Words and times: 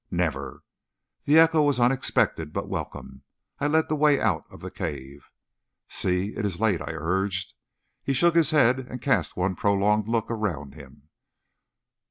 "Never!" 0.09 0.63
The 1.25 1.37
echo 1.37 1.61
was 1.61 1.79
unexpected, 1.79 2.51
but 2.51 2.67
welcome. 2.67 3.21
I 3.59 3.67
led 3.67 3.87
the 3.87 3.95
way 3.95 4.19
out 4.19 4.43
of 4.49 4.61
the 4.61 4.71
cave. 4.71 5.29
"See! 5.89 6.33
it 6.35 6.43
is 6.43 6.59
late," 6.59 6.81
I 6.81 6.89
urged. 6.93 7.53
He 8.03 8.13
shook 8.13 8.35
his 8.35 8.49
head 8.49 8.79
and 8.79 8.99
cast 8.99 9.37
one 9.37 9.55
prolonged 9.55 10.07
look 10.07 10.31
around 10.31 10.73
him. 10.73 11.09